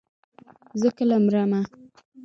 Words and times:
زه 0.79 0.89
کله 0.97 1.15
مرمه. 1.25 1.61